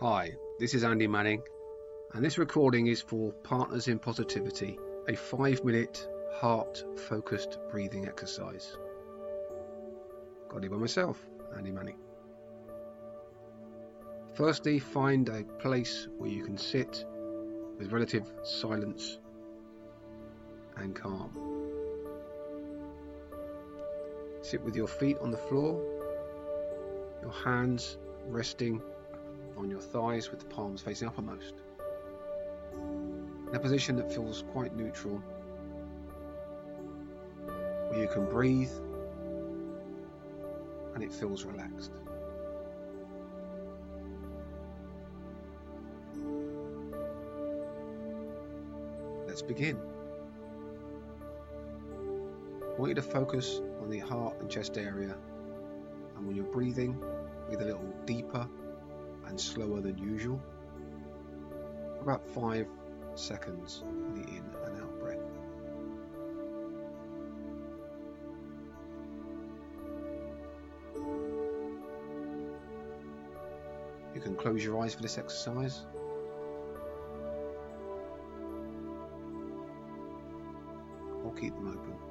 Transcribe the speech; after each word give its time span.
Hi, 0.00 0.34
this 0.58 0.72
is 0.72 0.82
Andy 0.82 1.06
Manning, 1.06 1.42
and 2.14 2.24
this 2.24 2.38
recording 2.38 2.86
is 2.86 3.02
for 3.02 3.34
Partners 3.44 3.86
in 3.86 3.98
Positivity, 3.98 4.78
a 5.06 5.14
five 5.14 5.62
minute 5.62 6.08
heart 6.32 6.82
focused 7.06 7.58
breathing 7.70 8.08
exercise. 8.08 8.78
Got 10.48 10.64
it 10.64 10.70
by 10.70 10.78
myself, 10.78 11.18
Andy 11.54 11.70
Manning. 11.70 11.98
Firstly, 14.32 14.78
find 14.78 15.28
a 15.28 15.44
place 15.58 16.08
where 16.16 16.30
you 16.30 16.46
can 16.46 16.56
sit 16.56 17.04
with 17.76 17.92
relative 17.92 18.24
silence 18.42 19.18
and 20.78 20.94
calm. 20.96 21.30
Sit 24.40 24.62
with 24.62 24.74
your 24.74 24.88
feet 24.88 25.18
on 25.18 25.30
the 25.30 25.36
floor, 25.36 25.78
your 27.20 27.32
hands 27.32 27.98
resting 28.26 28.80
on 29.60 29.70
your 29.70 29.80
thighs 29.80 30.30
with 30.30 30.40
the 30.40 30.46
palms 30.46 30.80
facing 30.80 31.06
uppermost. 31.06 31.52
In 32.72 33.54
a 33.54 33.58
position 33.58 33.94
that 33.96 34.10
feels 34.10 34.42
quite 34.52 34.74
neutral, 34.74 35.22
where 37.88 38.00
you 38.00 38.08
can 38.08 38.24
breathe 38.24 38.70
and 40.94 41.02
it 41.04 41.12
feels 41.12 41.44
relaxed. 41.44 41.92
Let's 49.26 49.42
begin. 49.42 49.78
I 52.62 52.80
want 52.80 52.88
you 52.88 52.94
to 52.94 53.02
focus 53.02 53.60
on 53.82 53.90
the 53.90 53.98
heart 53.98 54.40
and 54.40 54.50
chest 54.50 54.78
area, 54.78 55.14
and 56.16 56.26
when 56.26 56.34
you're 56.34 56.46
breathing, 56.46 56.98
breathe 57.46 57.60
a 57.60 57.66
little 57.66 57.94
deeper 58.06 58.48
and 59.30 59.40
slower 59.40 59.80
than 59.80 59.96
usual 59.96 60.42
about 62.02 62.26
five 62.26 62.66
seconds 63.14 63.82
on 63.86 64.14
the 64.14 64.28
in 64.28 64.44
and 64.66 64.82
out 64.82 64.98
breath. 64.98 65.18
You 74.14 74.20
can 74.20 74.34
close 74.34 74.64
your 74.64 74.82
eyes 74.82 74.94
for 74.94 75.02
this 75.02 75.16
exercise. 75.16 75.82
Or 81.24 81.32
keep 81.34 81.54
them 81.54 81.68
open. 81.68 82.09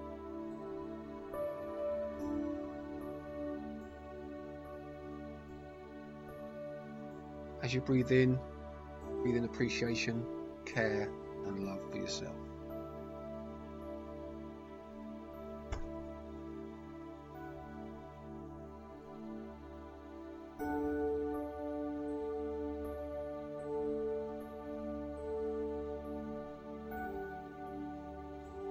As 7.69 7.75
you 7.75 7.81
breathe 7.81 8.11
in, 8.11 8.39
breathe 9.21 9.35
in 9.35 9.43
appreciation, 9.43 10.25
care, 10.65 11.07
and 11.45 11.67
love 11.67 11.79
for 11.91 11.97
yourself. 11.97 12.33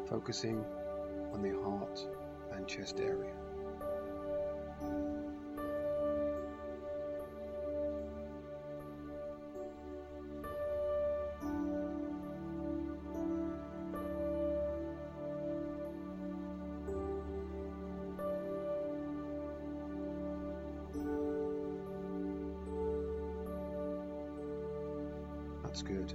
Focusing 0.09 0.65
on 1.33 1.41
the 1.41 1.57
heart 1.63 2.05
and 2.51 2.67
chest 2.67 2.99
area. 2.99 3.48
That's 25.69 25.83
good. 25.83 26.15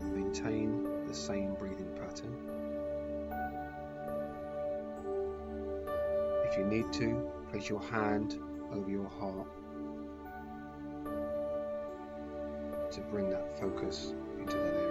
Maintain 0.00 1.06
the 1.08 1.14
same 1.14 1.54
breathing 1.54 1.90
pattern. 1.98 2.36
If 6.48 6.56
you 6.56 6.64
need 6.64 6.92
to, 6.92 7.28
place 7.50 7.68
your 7.68 7.82
hand 7.82 8.38
over 8.72 8.88
your 8.88 9.08
heart 9.08 9.48
to 12.92 13.00
bring 13.10 13.28
that 13.30 13.58
focus 13.58 14.14
into 14.38 14.56
that 14.56 14.81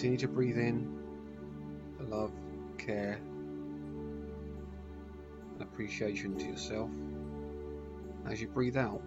Continue 0.00 0.16
to 0.16 0.28
breathe 0.28 0.56
in 0.56 0.98
love, 2.08 2.32
care, 2.78 3.20
and 5.52 5.60
appreciation 5.60 6.38
to 6.38 6.46
yourself. 6.46 6.88
As 8.26 8.40
you 8.40 8.48
breathe 8.48 8.78
out, 8.78 9.02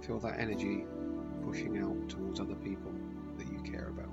feel 0.00 0.18
that 0.18 0.40
energy 0.40 0.84
pushing 1.44 1.78
out 1.78 2.08
towards 2.08 2.40
other 2.40 2.56
people 2.56 2.90
that 3.38 3.46
you 3.52 3.60
care 3.60 3.86
about. 3.90 4.10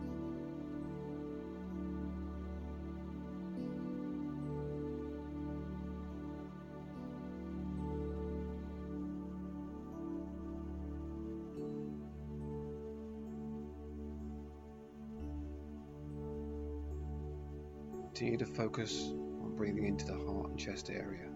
Continue 18.13 18.37
to 18.37 18.45
focus 18.45 19.07
on 19.41 19.55
breathing 19.55 19.87
into 19.87 20.05
the 20.05 20.13
heart 20.13 20.51
and 20.51 20.59
chest 20.59 20.91
area 20.91 21.31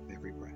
with 0.00 0.16
every 0.16 0.32
breath. 0.32 0.54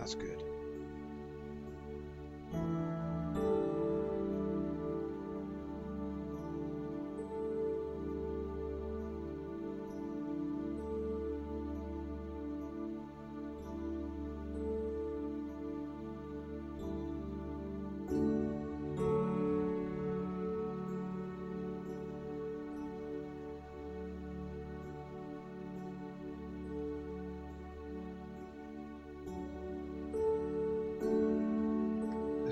That's 0.00 0.14
good. 0.14 0.49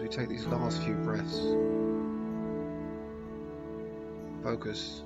We 0.08 0.16
take 0.16 0.28
these 0.28 0.46
last 0.46 0.82
few 0.82 0.94
breaths, 0.94 1.38
focus 4.42 5.02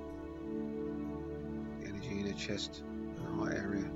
the 1.80 1.88
energy 1.88 2.20
in 2.20 2.26
the 2.26 2.34
chest 2.34 2.82
and 2.86 3.40
heart 3.40 3.54
area. 3.54 3.90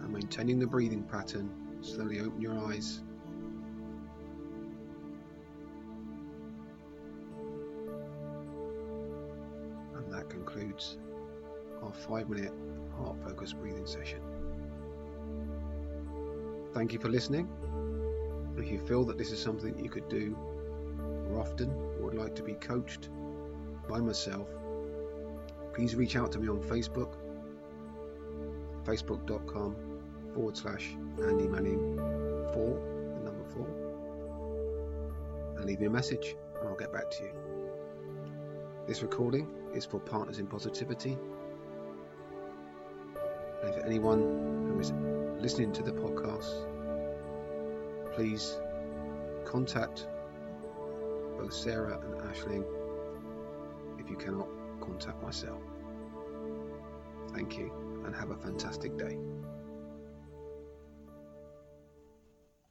And 0.00 0.12
maintaining 0.12 0.58
the 0.58 0.66
breathing 0.66 1.02
pattern, 1.02 1.50
slowly 1.82 2.20
open 2.20 2.40
your 2.40 2.58
eyes. 2.58 3.02
And 9.94 10.10
that 10.12 10.30
concludes 10.30 10.96
our 11.82 11.92
five 11.92 12.30
minute 12.30 12.54
heart 12.96 13.16
focused 13.22 13.58
breathing 13.58 13.86
session. 13.86 14.20
Thank 16.72 16.92
you 16.94 16.98
for 16.98 17.08
listening. 17.08 17.48
If 18.58 18.70
you 18.70 18.78
feel 18.78 19.04
that 19.04 19.18
this 19.18 19.32
is 19.32 19.40
something 19.40 19.78
you 19.78 19.90
could 19.90 20.08
do 20.08 20.36
more 21.28 21.40
often 21.40 21.70
or 21.70 22.04
would 22.06 22.14
like 22.14 22.34
to 22.36 22.42
be 22.42 22.54
coached 22.54 23.10
by 23.88 24.00
myself, 24.00 24.48
please 25.74 25.94
reach 25.94 26.16
out 26.16 26.32
to 26.32 26.38
me 26.38 26.48
on 26.48 26.62
Facebook, 26.62 27.14
facebook.com 28.84 29.76
forward 30.34 30.56
slash 30.56 30.96
Andy 31.22 31.46
Manning 31.46 31.98
4, 32.54 33.14
the 33.18 33.24
number 33.24 33.44
4, 33.54 33.66
and 35.56 35.66
leave 35.66 35.80
me 35.80 35.86
a 35.86 35.90
message 35.90 36.34
and 36.58 36.68
I'll 36.68 36.76
get 36.76 36.92
back 36.92 37.10
to 37.10 37.24
you. 37.24 37.30
This 38.86 39.02
recording 39.02 39.50
is 39.74 39.84
for 39.84 40.00
Partners 40.00 40.38
in 40.38 40.46
Positivity. 40.46 41.18
And 43.62 43.74
if 43.74 43.84
anyone 43.84 44.20
who 44.68 44.80
is 44.80 44.92
listening 45.42 45.72
to 45.72 45.82
the 45.82 45.92
podcast, 45.92 46.75
please 48.16 48.56
contact 49.44 50.08
both 51.38 51.52
Sarah 51.52 52.00
and 52.02 52.14
Ashling 52.22 52.64
if 53.98 54.08
you 54.08 54.16
cannot 54.16 54.48
contact 54.80 55.22
myself. 55.22 55.60
Thank 57.34 57.58
you 57.58 57.70
and 58.06 58.16
have 58.16 58.30
a 58.30 58.36
fantastic 58.38 58.96
day. 58.96 59.18